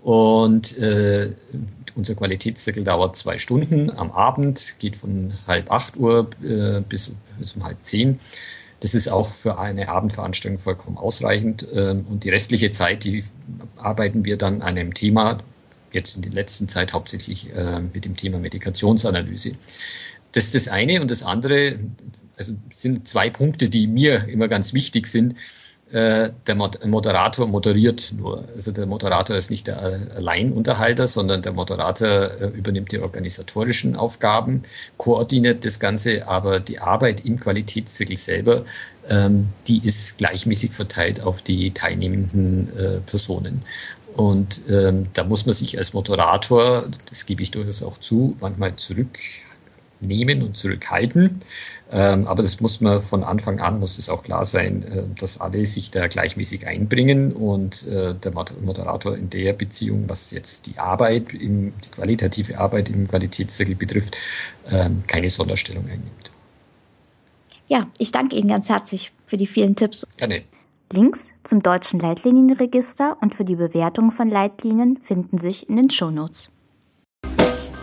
Und 0.01 0.77
äh, 0.79 1.31
unser 1.95 2.15
Qualitätszirkel 2.15 2.83
dauert 2.83 3.15
zwei 3.15 3.37
Stunden 3.37 3.89
am 3.91 4.11
Abend, 4.11 4.75
geht 4.79 4.95
von 4.95 5.31
halb 5.47 5.71
acht 5.71 5.97
Uhr 5.97 6.29
äh, 6.43 6.81
bis, 6.81 7.13
bis 7.39 7.53
um 7.53 7.63
halb 7.63 7.77
zehn. 7.83 8.19
Das 8.83 8.93
ist 8.93 9.07
auch 9.07 9.25
für 9.25 9.59
eine 9.59 9.87
Abendveranstaltung 9.87 10.59
vollkommen 10.59 10.97
ausreichend. 10.97 11.65
Ähm, 11.73 12.05
und 12.09 12.25
die 12.25 12.29
restliche 12.29 12.69
Zeit, 12.69 13.05
die 13.05 13.23
arbeiten 13.77 14.25
wir 14.25 14.37
dann 14.37 14.55
an 14.55 14.77
einem 14.77 14.93
Thema, 14.93 15.37
jetzt 15.93 16.17
in 16.17 16.21
der 16.21 16.33
letzten 16.33 16.67
Zeit 16.67 16.91
hauptsächlich 16.91 17.55
äh, 17.55 17.79
mit 17.79 18.03
dem 18.03 18.17
Thema 18.17 18.39
Medikationsanalyse. 18.39 19.53
Das 20.33 20.43
ist 20.43 20.55
das 20.55 20.67
eine. 20.67 20.99
Und 20.99 21.11
das 21.11 21.23
andere, 21.23 21.79
also 22.37 22.55
sind 22.73 23.07
zwei 23.07 23.29
Punkte, 23.29 23.69
die 23.69 23.87
mir 23.87 24.27
immer 24.27 24.49
ganz 24.49 24.73
wichtig 24.73 25.07
sind. 25.07 25.35
Äh, 25.93 26.31
der 26.47 26.55
Moderator 26.55 27.45
moderiert 27.45 28.15
nur. 28.17 28.43
Also 28.55 28.71
der 28.71 28.87
Moderator 28.87 29.35
ist 29.35 29.51
nicht 29.51 29.67
der 29.67 29.79
Alleinunterhalter, 30.15 31.07
sondern 31.07 31.43
der 31.43 31.53
Moderator 31.53 32.07
äh, 32.07 32.47
übernimmt 32.47 32.91
die 32.91 32.99
organisatorischen 32.99 33.95
Aufgaben, 33.95 34.63
koordiniert 34.97 35.65
das 35.65 35.79
Ganze, 35.79 36.27
aber 36.27 36.59
die 36.59 36.79
Arbeit 36.79 37.25
im 37.25 37.39
Qualitätszirkel 37.39 38.17
selber, 38.17 38.63
ähm, 39.07 39.49
die 39.67 39.85
ist 39.85 40.17
gleichmäßig 40.17 40.73
verteilt 40.73 41.21
auf 41.21 41.43
die 41.43 41.69
teilnehmenden 41.69 42.75
äh, 42.75 42.99
Personen. 43.01 43.61
Und 44.15 44.63
ähm, 44.69 45.09
da 45.13 45.23
muss 45.23 45.45
man 45.45 45.53
sich 45.53 45.77
als 45.77 45.93
Moderator, 45.93 46.85
das 47.07 47.27
gebe 47.27 47.43
ich 47.43 47.51
durchaus 47.51 47.83
auch 47.83 47.99
zu, 47.99 48.35
manchmal 48.39 48.75
zurück 48.77 49.19
nehmen 50.03 50.43
und 50.43 50.55
zurückhalten. 50.55 51.39
Ähm, 51.91 52.27
aber 52.27 52.43
das 52.43 52.59
muss 52.59 52.81
man 52.81 53.01
von 53.01 53.23
Anfang 53.23 53.59
an, 53.59 53.79
muss 53.79 53.97
es 53.97 54.09
auch 54.09 54.23
klar 54.23 54.45
sein, 54.45 54.83
äh, 54.83 55.03
dass 55.19 55.41
alle 55.41 55.65
sich 55.65 55.91
da 55.91 56.07
gleichmäßig 56.07 56.67
einbringen 56.67 57.33
und 57.33 57.87
äh, 57.87 58.15
der 58.15 58.31
Moderator 58.33 59.15
in 59.15 59.29
der 59.29 59.53
Beziehung, 59.53 60.09
was 60.09 60.31
jetzt 60.31 60.67
die 60.67 60.79
Arbeit, 60.79 61.33
im, 61.33 61.73
die 61.83 61.89
qualitative 61.91 62.57
Arbeit 62.57 62.89
im 62.89 63.07
Qualitätszirkel 63.07 63.75
betrifft, 63.75 64.17
ähm, 64.71 65.03
keine 65.07 65.29
Sonderstellung 65.29 65.85
einnimmt. 65.85 66.31
Ja, 67.67 67.87
ich 67.97 68.11
danke 68.11 68.35
Ihnen 68.35 68.49
ganz 68.49 68.69
herzlich 68.69 69.11
für 69.25 69.37
die 69.37 69.47
vielen 69.47 69.75
Tipps. 69.75 70.05
Gerne. 70.17 70.43
Links 70.91 71.29
zum 71.43 71.63
deutschen 71.63 71.99
Leitlinienregister 71.99 73.17
und 73.19 73.33
für 73.33 73.45
die 73.45 73.55
Bewertung 73.55 74.11
von 74.11 74.29
Leitlinien 74.29 74.97
finden 74.97 75.39
sich 75.39 75.67
in 75.67 75.75
den 75.75 75.89
Shownotes 75.89 76.49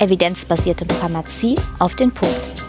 evidenzbasierte 0.01 0.87
Pharmazie 0.87 1.57
auf 1.79 1.95
den 1.95 2.13
Punkt. 2.13 2.65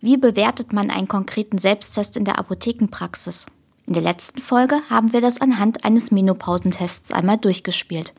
Wie 0.00 0.16
bewertet 0.16 0.72
man 0.72 0.90
einen 0.90 1.08
konkreten 1.08 1.58
Selbsttest 1.58 2.16
in 2.16 2.24
der 2.24 2.38
Apothekenpraxis? 2.38 3.44
In 3.86 3.92
der 3.92 4.02
letzten 4.02 4.40
Folge 4.40 4.80
haben 4.88 5.12
wir 5.12 5.20
das 5.20 5.42
anhand 5.42 5.84
eines 5.84 6.10
Menopausentests 6.10 7.12
einmal 7.12 7.36
durchgespielt. 7.36 8.14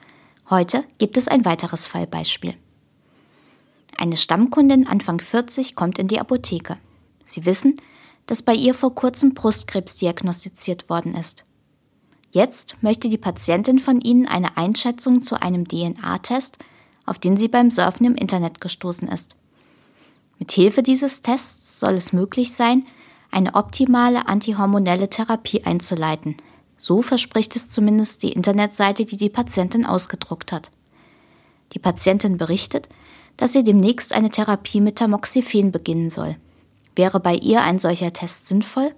Heute 0.49 0.83
gibt 0.99 1.17
es 1.17 1.27
ein 1.27 1.43
weiteres 1.43 1.87
Fallbeispiel. 1.87 2.53
Eine 3.97 4.17
Stammkundin 4.17 4.85
Anfang 4.85 5.19
40 5.19 5.75
kommt 5.75 5.97
in 5.97 6.07
die 6.07 6.19
Apotheke. 6.19 6.77
Sie 7.23 7.45
wissen, 7.45 7.77
dass 8.27 8.43
bei 8.43 8.53
ihr 8.53 8.75
vor 8.75 8.93
kurzem 8.93 9.33
Brustkrebs 9.33 9.95
diagnostiziert 9.95 10.87
worden 10.87 11.15
ist. 11.15 11.45
Jetzt 12.29 12.75
möchte 12.81 13.09
die 13.09 13.17
Patientin 13.17 13.79
von 13.79 13.99
Ihnen 14.01 14.27
eine 14.27 14.55
Einschätzung 14.55 15.21
zu 15.21 15.41
einem 15.41 15.67
DNA-Test 15.67 16.59
auf 17.05 17.19
den 17.19 17.37
sie 17.37 17.47
beim 17.47 17.69
Surfen 17.69 18.05
im 18.05 18.15
Internet 18.15 18.61
gestoßen 18.61 19.07
ist. 19.07 19.35
Mit 20.39 20.51
Hilfe 20.51 20.83
dieses 20.83 21.21
Tests 21.21 21.79
soll 21.79 21.93
es 21.93 22.13
möglich 22.13 22.53
sein, 22.53 22.85
eine 23.31 23.55
optimale 23.55 24.27
antihormonelle 24.27 25.09
Therapie 25.09 25.63
einzuleiten. 25.63 26.35
So 26.77 27.01
verspricht 27.01 27.55
es 27.55 27.69
zumindest 27.69 28.23
die 28.23 28.31
Internetseite, 28.31 29.05
die 29.05 29.17
die 29.17 29.29
Patientin 29.29 29.85
ausgedruckt 29.85 30.51
hat. 30.51 30.71
Die 31.73 31.79
Patientin 31.79 32.37
berichtet, 32.37 32.89
dass 33.37 33.53
sie 33.53 33.63
demnächst 33.63 34.13
eine 34.13 34.29
Therapie 34.29 34.81
mit 34.81 34.97
Tamoxifen 34.97 35.71
beginnen 35.71 36.09
soll. 36.09 36.35
Wäre 36.95 37.19
bei 37.19 37.35
ihr 37.35 37.61
ein 37.63 37.79
solcher 37.79 38.11
Test 38.11 38.47
sinnvoll? 38.47 38.93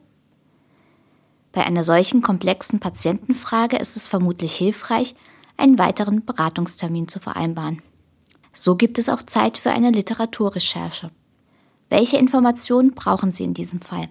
Bei 1.51 1.65
einer 1.65 1.83
solchen 1.83 2.21
komplexen 2.21 2.79
Patientenfrage 2.79 3.77
ist 3.77 3.95
es 3.95 4.07
vermutlich 4.07 4.55
hilfreich, 4.55 5.15
einen 5.55 5.77
weiteren 5.77 6.25
Beratungstermin 6.25 7.07
zu 7.07 7.19
vereinbaren. 7.19 7.81
So 8.53 8.75
gibt 8.75 8.99
es 8.99 9.09
auch 9.09 9.23
Zeit 9.23 9.57
für 9.57 9.71
eine 9.71 9.89
Literaturrecherche. 9.89 11.09
Welche 11.89 12.17
Informationen 12.17 12.93
brauchen 12.93 13.31
Sie 13.31 13.43
in 13.43 13.53
diesem 13.53 13.81
Fall? 13.81 14.07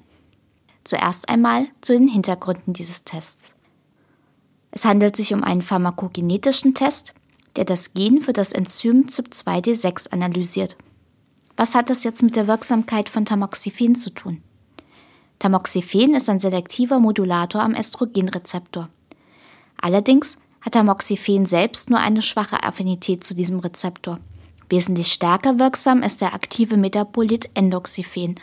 Zuerst 0.85 1.29
einmal 1.29 1.67
zu 1.81 1.93
den 1.93 2.09
Hintergründen 2.09 2.73
dieses 2.73 3.05
Tests. 3.05 3.55
Es 4.73 4.85
handelt 4.85 5.15
sich 5.15 5.33
um 5.33 5.45
einen 5.45 5.63
pharmakogenetischen 5.63 6.75
Test, 6.75 7.15
der 7.57 7.65
das 7.65 7.95
Gen 7.95 8.21
für 8.21 8.33
das 8.33 8.53
Enzym 8.53 9.07
CYP2D6 9.07 10.11
analysiert. 10.11 10.77
Was 11.57 11.75
hat 11.75 11.91
das 11.91 12.03
jetzt 12.03 12.23
mit 12.23 12.35
der 12.35 12.49
Wirksamkeit 12.49 13.09
von 13.09 13.25
Tamoxifen 13.25 13.95
zu 13.95 14.11
tun? 14.11 14.43
Tamoxifen 15.39 16.15
ist 16.15 16.29
ein 16.29 16.41
selektiver 16.41 16.99
Modulator 16.99 17.63
am 17.63 17.75
Östrogenrezeptor. 17.75 18.89
Allerdings 19.81 20.37
hat 20.61 20.75
Tamoxifen 20.75 21.47
selbst 21.47 21.91
nur 21.91 21.99
eine 21.99 22.23
schwache 22.23 22.63
Affinität 22.63 23.23
zu 23.23 23.35
diesem 23.35 23.59
Rezeptor. 23.59 24.19
Wesentlich 24.73 25.13
stärker 25.13 25.59
wirksam 25.59 26.03
ist 26.03 26.23
der 26.23 26.33
aktive 26.33 26.79
Metabolit 26.79 27.51
Endoxifen 27.53 28.37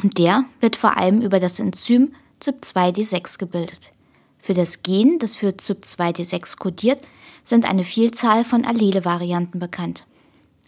und 0.00 0.16
der 0.16 0.44
wird 0.60 0.76
vor 0.76 0.96
allem 0.96 1.20
über 1.20 1.40
das 1.40 1.58
Enzym 1.58 2.12
CYP2D6 2.40 3.40
gebildet. 3.40 3.90
Für 4.38 4.54
das 4.54 4.84
Gen, 4.84 5.18
das 5.18 5.34
für 5.34 5.48
CYP2D6 5.48 6.58
kodiert, 6.60 7.00
sind 7.42 7.68
eine 7.68 7.82
Vielzahl 7.82 8.44
von 8.44 8.64
Allele-Varianten 8.64 9.58
bekannt. 9.58 10.06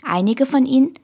Einige 0.02 0.44
von 0.44 0.66
ihnen 0.66 0.94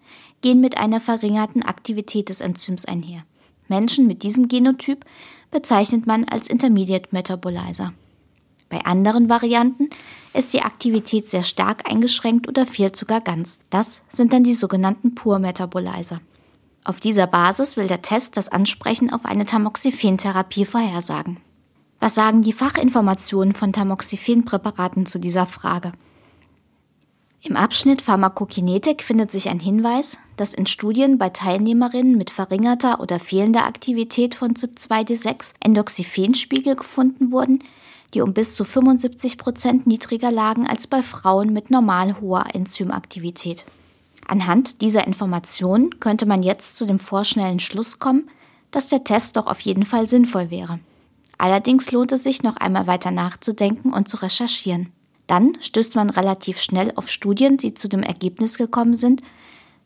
gehen 0.40 0.61
mit 0.61 0.78
einer 0.78 1.00
verringerten 1.00 1.62
Aktivität 1.62 2.28
des 2.28 2.40
Enzyms 2.40 2.87
einher. 2.87 3.23
Menschen 3.69 4.09
mit 4.09 4.25
diesem 4.25 4.49
Genotyp 4.49 5.05
bezeichnet 5.52 6.09
man 6.09 6.25
als 6.25 6.49
Intermediate 6.49 7.11
Metabolizer. 7.12 7.93
Bei 8.68 8.85
anderen 8.85 9.28
Varianten 9.28 9.90
ist 10.32 10.52
die 10.52 10.62
Aktivität 10.62 11.28
sehr 11.28 11.42
stark 11.42 11.90
eingeschränkt 11.90 12.49
oder 12.49 12.66
fehlt 12.66 12.96
sogar 12.96 13.20
ganz. 13.20 13.58
Das 13.70 14.02
sind 14.08 14.32
dann 14.32 14.44
die 14.44 14.54
sogenannten 14.54 15.14
Pur-Metabolizer. 15.14 16.20
Auf 16.85 17.00
dieser 17.00 17.26
Basis 17.26 17.76
will 17.76 17.88
der 17.88 18.02
Test 18.02 18.37
das 18.37 18.49
Ansprechen 18.49 19.12
auf 19.12 19.25
eine 19.25 19.46
Tamoxifen-Therapie 19.46 20.66
vorhersagen. 20.66 21.38
Was 21.99 22.14
sagen 22.14 22.42
die 22.42 22.52
Fachinformationen 22.52 23.54
von 23.54 23.73
Tamoxifen-Präparaten 23.73 25.06
zu 25.06 25.18
dieser 25.18 25.46
Frage? 25.46 25.92
Im 27.42 27.56
Abschnitt 27.56 28.02
Pharmakokinetik 28.02 29.02
findet 29.02 29.30
sich 29.30 29.49
ein 29.49 29.61
Hinweis, 29.61 30.18
dass 30.37 30.54
in 30.54 30.66
Studien 30.66 31.16
bei 31.16 31.30
Teilnehmerinnen 31.30 32.16
mit 32.16 32.30
verringerter 32.30 33.00
oder 33.00 33.18
fehlender 33.20 33.66
Aktivität 33.66 34.35
von 34.35 34.54
CYP2D6 34.54 35.54
Endoxiphenspiegel 35.61 36.76
gefunden 36.76 37.30
wurden, 37.30 37.61
die 38.16 38.23
um 38.23 38.32
bis 38.32 38.54
zu 38.54 38.64
75 38.64 39.37
Prozent 39.37 39.87
niedriger 39.87 40.32
lagen 40.32 40.66
als 40.66 40.87
bei 40.87 41.02
Frauen 41.02 41.52
mit 41.52 41.70
normal 41.70 42.18
hoher 42.18 42.46
Enzymaktivität. 42.54 43.66
Anhand 44.26 44.80
dieser 44.80 45.06
Informationen 45.06 46.00
könnte 46.00 46.25
man 46.25 46.42
jetzt 46.42 46.78
zu 46.78 46.87
dem 46.87 46.99
vorschnellen 46.99 47.58
Schluss 47.58 47.99
kommen, 47.99 48.30
dass 48.70 48.88
der 48.88 49.04
Test 49.04 49.37
doch 49.37 49.46
auf 49.46 49.61
jeden 49.61 49.85
Fall 49.85 50.06
sinnvoll 50.06 50.50
wäre. 50.50 50.80
Allerdings 51.37 51.92
lohnt 51.92 52.11
es 52.11 52.23
sich 52.23 52.42
noch 52.42 52.56
einmal 52.56 52.87
weiter 52.87 53.11
nachzudenken 53.11 53.92
und 53.92 54.08
zu 54.08 54.16
recherchieren. 54.16 54.90
Dann 55.26 55.58
stößt 55.61 55.94
man 55.94 56.08
relativ 56.08 56.58
schnell 56.58 56.94
auf 56.96 57.11
Studien, 57.11 57.58
die 57.58 57.75
zu 57.75 57.87
dem 57.87 58.02
Ergebnis 58.02 58.56
gekommen 58.56 58.94
sind, 58.94 59.20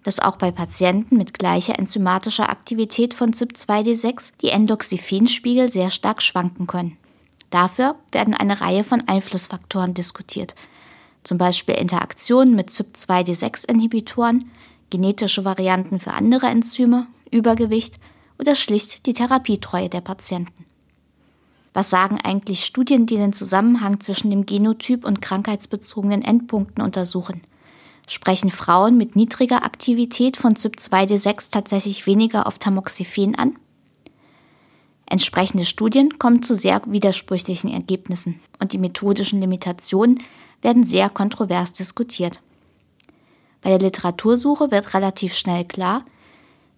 dass 0.05 0.21
auch 0.21 0.37
bei 0.37 0.53
Patienten 0.53 1.17
mit 1.17 1.37
gleicher 1.37 1.81
enzymatischer 1.81 2.49
Aktivität 2.49 3.13
von 3.13 3.33
CYP2D6 3.33 4.35
die 4.41 4.51
Endoxiphenspiegel 4.51 5.69
sehr 5.69 5.91
stark 5.91 6.23
schwanken 6.23 6.69
können. 6.69 6.97
Dafür 7.51 7.97
werden 8.13 8.35
eine 8.35 8.61
Reihe 8.61 8.85
von 8.85 9.07
Einflussfaktoren 9.09 9.95
diskutiert, 9.95 10.55
zum 11.23 11.37
Beispiel 11.37 11.75
Interaktionen 11.75 12.55
mit 12.55 12.71
CYP2D6-Inhibitoren, 12.71 14.51
genetische 14.89 15.45
Varianten 15.45 16.01
für 16.01 16.13
andere 16.13 16.47
Enzyme, 16.47 17.07
Übergewicht 17.31 17.99
oder 18.39 18.55
schlicht 18.55 19.07
die 19.07 19.13
Therapietreue 19.13 19.89
der 19.89 20.01
Patienten. 20.01 20.65
Was 21.73 21.91
sagen 21.91 22.19
eigentlich 22.23 22.65
Studien, 22.65 23.07
die 23.07 23.17
den 23.17 23.33
Zusammenhang 23.33 24.01
zwischen 24.01 24.31
dem 24.31 24.47
Genotyp 24.47 25.05
und 25.05 25.21
krankheitsbezogenen 25.21 26.23
Endpunkten 26.23 26.83
untersuchen? 26.83 27.43
Sprechen 28.09 28.51
Frauen 28.51 28.97
mit 28.97 29.15
niedriger 29.15 29.63
Aktivität 29.65 30.37
von 30.37 30.55
CYP2D6 30.55 31.51
tatsächlich 31.53 32.07
weniger 32.07 32.49
auf 32.49 32.59
Tamoxifen 32.59 33.37
an? 33.37 33.57
Entsprechende 35.11 35.65
Studien 35.65 36.19
kommen 36.21 36.41
zu 36.41 36.55
sehr 36.55 36.81
widersprüchlichen 36.87 37.69
Ergebnissen 37.69 38.39
und 38.61 38.73
die 38.73 38.79
methodischen 38.79 39.41
Limitationen 39.41 40.23
werden 40.63 40.85
sehr 40.85 41.11
kontrovers 41.11 41.73
diskutiert. 41.73 42.41
Bei 43.61 43.71
der 43.71 43.81
Literatursuche 43.81 44.71
wird 44.71 44.95
relativ 44.95 45.35
schnell 45.35 45.65
klar, 45.65 46.05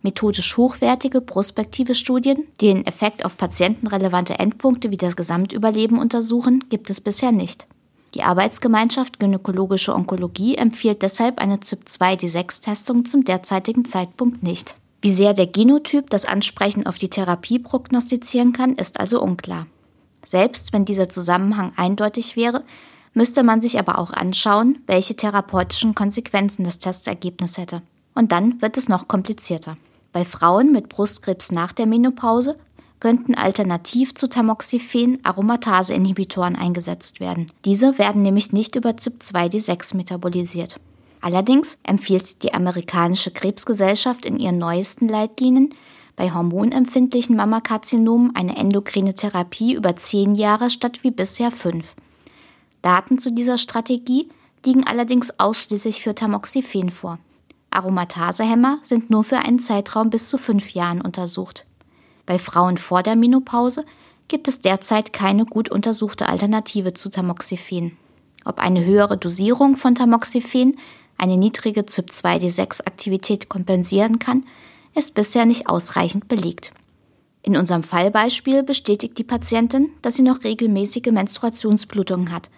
methodisch 0.01 0.57
hochwertige 0.57 1.21
prospektive 1.21 1.95
Studien, 1.95 2.47
die 2.59 2.69
den 2.69 2.87
Effekt 2.87 3.27
auf 3.27 3.37
patientenrelevante 3.37 4.39
Endpunkte 4.39 4.91
wie 4.91 4.97
das 4.97 5.15
Gesamtüberleben 5.15 5.99
untersuchen, 5.99 6.65
gibt 6.71 6.89
es 6.89 7.03
bisher 7.03 7.33
nicht. 7.33 7.67
Die 8.15 8.23
Arbeitsgemeinschaft 8.23 9.21
Gynäkologische 9.21 9.95
Onkologie 9.95 10.57
empfiehlt 10.57 11.03
deshalb 11.03 11.39
eine 11.39 11.57
CYP2D6-Testung 11.57 13.05
zum 13.05 13.25
derzeitigen 13.25 13.85
Zeitpunkt 13.85 14.43
nicht. 14.43 14.75
Wie 15.03 15.11
sehr 15.11 15.35
der 15.35 15.49
Genotyp 15.49 16.09
das 16.11 16.25
Ansprechen 16.25 16.87
auf 16.87 16.97
die 16.97 17.11
Therapie 17.11 17.59
prognostizieren 17.59 18.53
kann, 18.53 18.77
ist 18.77 19.01
also 19.01 19.21
unklar. 19.21 19.67
Selbst 20.25 20.73
wenn 20.73 20.85
dieser 20.85 21.09
Zusammenhang 21.09 21.73
eindeutig 21.77 22.37
wäre, 22.37 22.63
müsste 23.13 23.43
man 23.43 23.61
sich 23.61 23.81
aber 23.81 23.99
auch 23.99 24.13
anschauen, 24.13 24.79
welche 24.87 25.17
therapeutischen 25.17 25.97
Konsequenzen 25.97 26.63
das 26.63 26.79
Testergebnis 26.79 27.59
hätte. 27.59 27.83
Und 28.15 28.31
dann 28.31 28.63
wird 28.63 28.79
es 28.79 28.89
noch 28.89 29.09
komplizierter. 29.09 29.77
Bei 30.13 30.25
Frauen 30.25 30.71
mit 30.71 30.89
Brustkrebs 30.89 31.51
nach 31.51 31.73
der 31.73 31.87
Menopause 31.87 32.57
könnten 33.01 33.35
alternativ 33.35 34.15
zu 34.15 34.29
Tamoxifen 34.29 35.19
Aromatase-Inhibitoren 35.25 36.55
eingesetzt 36.55 37.19
werden. 37.19 37.51
Diese 37.65 37.99
werden 37.99 38.23
nämlich 38.23 38.53
nicht 38.53 38.77
über 38.77 38.91
CYP2D6 38.91 39.97
metabolisiert. 39.97 40.79
Allerdings 41.23 41.79
empfiehlt 41.85 42.43
die 42.43 42.53
amerikanische 42.53 43.31
Krebsgesellschaft 43.31 44.27
in 44.27 44.39
ihren 44.39 44.59
neuesten 44.59 45.09
Leitlinien 45.09 45.75
bei 46.17 46.31
hormonempfindlichen 46.31 47.37
Mammakarzinomen 47.37 48.35
eine 48.37 48.57
endokrine 48.57 49.15
Therapie 49.15 49.75
über 49.75 49.97
zehn 49.97 50.35
Jahre 50.35 50.69
statt 50.69 50.99
wie 51.03 51.13
bisher 51.13 51.51
fünf. 51.51 51.95
Daten 52.83 53.19
zu 53.19 53.33
dieser 53.33 53.57
Strategie 53.57 54.29
liegen 54.67 54.85
allerdings 54.85 55.33
ausschließlich 55.39 56.03
für 56.03 56.15
Tamoxifen 56.15 56.91
vor. 56.91 57.19
Aromatasehämmer 57.71 58.79
sind 58.83 59.09
nur 59.09 59.25
für 59.25 59.39
einen 59.39 59.61
Zeitraum 59.61 60.11
bis 60.11 60.29
zu 60.29 60.39
fünf 60.39 60.71
Jahren 60.75 61.01
untersucht. 61.01 61.65
Bei 62.27 62.39
Frauen 62.39 62.79
vor 62.79 63.03
der 63.03 63.17
Menopause 63.17 63.87
gibt 64.29 64.49
es 64.49 64.61
derzeit 64.61 65.13
keine 65.13 65.47
gut 65.47 65.71
untersuchte 65.71 66.29
Alternative 66.29 66.93
zu 66.95 67.11
Tamoxifen. 67.11 67.97
Ob 68.45 68.59
eine 68.59 68.85
höhere 68.85 69.17
Dosierung 69.17 69.77
von 69.77 69.95
Tamoxifen 69.95 70.77
eine 71.19 71.37
niedrige 71.37 71.83
CYP2D6-Aktivität 71.83 73.49
kompensieren 73.49 74.19
kann, 74.19 74.45
ist 74.95 75.15
bisher 75.15 75.47
nicht 75.47 75.69
ausreichend 75.69 76.29
belegt. 76.29 76.73
In 77.43 77.57
unserem 77.57 77.83
Fallbeispiel 77.83 78.63
bestätigt 78.63 79.19
die 79.19 79.25
Patientin, 79.25 79.91
dass 80.03 80.17
sie 80.17 80.23
noch 80.23 80.45
regelmäßige 80.45 81.11
Menstruationsblutungen 81.11 82.31
hat 82.31 82.51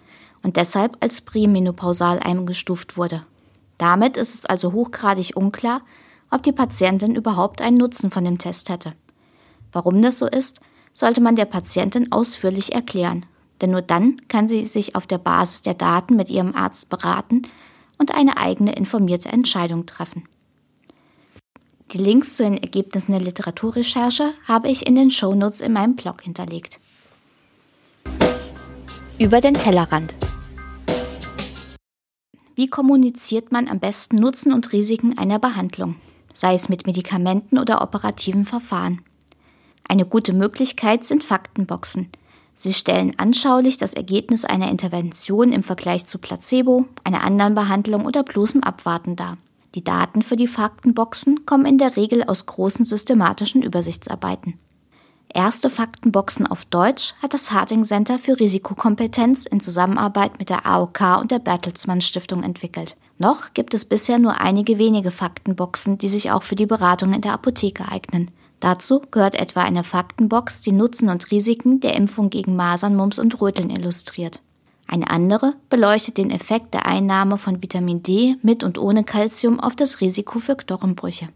und 0.43 0.57
deshalb 0.57 0.97
als 0.99 1.21
prämenopausal 1.21 2.19
eingestuft 2.19 2.97
wurde. 2.97 3.25
Damit 3.77 4.15
ist 4.15 4.35
es 4.35 4.45
also 4.45 4.73
hochgradig 4.73 5.35
unklar, 5.35 5.81
ob 6.29 6.43
die 6.43 6.51
Patientin 6.51 7.15
überhaupt 7.15 7.61
einen 7.61 7.77
Nutzen 7.77 8.11
von 8.11 8.23
dem 8.23 8.37
Test 8.37 8.69
hätte. 8.69 8.93
Warum 9.71 10.01
das 10.01 10.19
so 10.19 10.27
ist, 10.27 10.61
sollte 10.93 11.19
man 11.19 11.35
der 11.35 11.45
Patientin 11.45 12.11
ausführlich 12.11 12.73
erklären, 12.73 13.25
denn 13.61 13.71
nur 13.71 13.81
dann 13.81 14.21
kann 14.27 14.47
sie 14.47 14.65
sich 14.65 14.95
auf 14.95 15.07
der 15.07 15.17
Basis 15.17 15.63
der 15.63 15.73
Daten 15.73 16.15
mit 16.15 16.29
ihrem 16.29 16.55
Arzt 16.55 16.89
beraten 16.89 17.43
und 17.97 18.13
eine 18.13 18.37
eigene 18.37 18.75
informierte 18.75 19.29
Entscheidung 19.29 19.85
treffen. 19.85 20.23
Die 21.91 21.97
Links 21.97 22.35
zu 22.35 22.43
den 22.43 22.57
Ergebnissen 22.57 23.11
der 23.11 23.21
Literaturrecherche 23.21 24.33
habe 24.47 24.69
ich 24.69 24.87
in 24.87 24.95
den 24.95 25.11
Shownotes 25.11 25.61
in 25.61 25.73
meinem 25.73 25.95
Blog 25.95 26.21
hinterlegt. 26.21 26.79
Über 29.17 29.39
den 29.39 29.53
Tellerrand. 29.53 30.13
Wie 32.55 32.67
kommuniziert 32.67 33.51
man 33.51 33.67
am 33.67 33.79
besten 33.79 34.15
Nutzen 34.15 34.53
und 34.53 34.71
Risiken 34.71 35.17
einer 35.17 35.39
Behandlung, 35.39 35.95
sei 36.33 36.53
es 36.53 36.69
mit 36.69 36.85
Medikamenten 36.85 37.59
oder 37.59 37.81
operativen 37.81 38.45
Verfahren? 38.45 39.01
Eine 39.87 40.05
gute 40.05 40.33
Möglichkeit 40.33 41.05
sind 41.05 41.23
Faktenboxen. 41.23 42.09
Sie 42.55 42.73
stellen 42.73 43.13
anschaulich 43.17 43.77
das 43.77 43.93
Ergebnis 43.93 44.45
einer 44.45 44.71
Intervention 44.71 45.51
im 45.51 45.61
Vergleich 45.61 46.05
zu 46.05 46.17
Placebo, 46.17 46.85
einer 47.03 47.23
anderen 47.23 47.53
Behandlung 47.53 48.05
oder 48.05 48.23
bloßem 48.23 48.63
Abwarten 48.63 49.17
dar. 49.17 49.37
Die 49.75 49.83
Daten 49.83 50.21
für 50.21 50.37
die 50.37 50.47
Faktenboxen 50.47 51.45
kommen 51.45 51.65
in 51.65 51.77
der 51.77 51.97
Regel 51.97 52.23
aus 52.23 52.45
großen 52.45 52.85
systematischen 52.85 53.61
Übersichtsarbeiten. 53.61 54.57
Erste 55.33 55.69
Faktenboxen 55.69 56.47
auf 56.47 56.63
Deutsch 56.63 57.13
hat 57.21 57.33
das 57.33 57.51
Harding 57.51 57.83
Center 57.83 58.17
für 58.17 58.39
Risikokompetenz 58.39 59.45
in 59.45 59.59
Zusammenarbeit 59.59 60.39
mit 60.39 60.49
der 60.49 60.65
AOK 60.65 61.19
und 61.19 61.31
der 61.31 61.39
Bertelsmann 61.39 61.99
Stiftung 61.99 62.41
entwickelt. 62.41 62.95
Noch 63.17 63.53
gibt 63.53 63.73
es 63.73 63.83
bisher 63.83 64.17
nur 64.17 64.39
einige 64.39 64.77
wenige 64.77 65.11
Faktenboxen, 65.11 65.97
die 65.97 66.07
sich 66.07 66.31
auch 66.31 66.43
für 66.43 66.55
die 66.55 66.65
Beratung 66.65 67.11
in 67.11 67.19
der 67.19 67.33
Apotheke 67.33 67.85
eignen. 67.89 68.31
Dazu 68.59 69.01
gehört 69.11 69.35
etwa 69.35 69.61
eine 69.61 69.83
Faktenbox, 69.83 70.61
die 70.61 70.71
Nutzen 70.71 71.09
und 71.09 71.29
Risiken 71.31 71.79
der 71.79 71.95
Impfung 71.95 72.29
gegen 72.29 72.55
Masern, 72.55 72.95
Mumps 72.95 73.19
und 73.19 73.39
Röteln 73.41 73.69
illustriert. 73.69 74.41
Eine 74.87 75.09
andere 75.09 75.55
beleuchtet 75.69 76.17
den 76.17 76.29
Effekt 76.29 76.73
der 76.73 76.85
Einnahme 76.85 77.37
von 77.37 77.61
Vitamin 77.61 78.03
D 78.03 78.35
mit 78.41 78.63
und 78.63 78.77
ohne 78.77 79.03
Calcium 79.03 79.59
auf 79.59 79.75
das 79.75 79.99
Risiko 80.01 80.39
für 80.39 80.55
Knochenbrüche. 80.55 81.29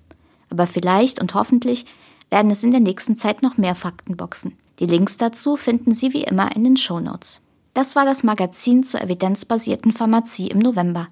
Aber 0.49 0.67
vielleicht 0.67 1.19
und 1.19 1.33
hoffentlich 1.33 1.85
werden 2.29 2.51
es 2.51 2.63
in 2.63 2.71
der 2.71 2.79
nächsten 2.79 3.15
Zeit 3.15 3.41
noch 3.41 3.57
mehr 3.57 3.75
Faktenboxen. 3.75 4.55
Die 4.79 4.85
Links 4.85 5.17
dazu 5.17 5.57
finden 5.57 5.93
Sie 5.93 6.13
wie 6.13 6.23
immer 6.23 6.55
in 6.55 6.63
den 6.63 6.77
Shownotes. 6.77 7.41
Das 7.73 7.95
war 7.95 8.05
das 8.05 8.23
Magazin 8.23 8.83
zur 8.83 9.01
evidenzbasierten 9.01 9.91
Pharmazie 9.91 10.47
im 10.47 10.59
November. 10.59 11.07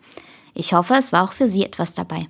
Ich 0.54 0.74
hoffe, 0.74 0.96
es 0.96 1.12
war 1.12 1.24
auch 1.24 1.34
für 1.34 1.48
Sie 1.48 1.64
etwas 1.64 1.94
dabei. 1.94 2.28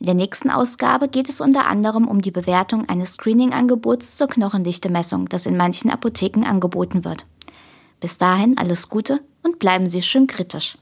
In 0.00 0.06
der 0.06 0.14
nächsten 0.14 0.50
Ausgabe 0.50 1.08
geht 1.08 1.28
es 1.28 1.42
unter 1.42 1.66
anderem 1.66 2.08
um 2.08 2.22
die 2.22 2.30
Bewertung 2.30 2.88
eines 2.88 3.12
Screening-Angebots 3.12 4.16
zur 4.16 4.28
Knochendichte-Messung, 4.28 5.28
das 5.28 5.44
in 5.44 5.58
manchen 5.58 5.90
Apotheken 5.90 6.46
angeboten 6.46 7.04
wird. 7.04 7.26
Bis 8.00 8.16
dahin 8.16 8.56
alles 8.56 8.88
Gute 8.88 9.20
und 9.42 9.58
bleiben 9.58 9.86
Sie 9.86 10.00
schön 10.00 10.26
kritisch. 10.26 10.78